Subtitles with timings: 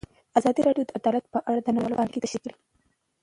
[0.39, 2.55] ازادي راډیو د عدالت په اړه نړیوالې اړیکې تشریح کړي.